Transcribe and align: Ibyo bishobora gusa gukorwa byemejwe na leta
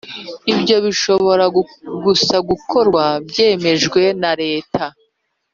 Ibyo 0.53 0.75
bishobora 0.85 1.45
gusa 2.05 2.35
gukorwa 2.49 3.03
byemejwe 3.27 4.01
na 4.21 4.31
leta 4.41 4.83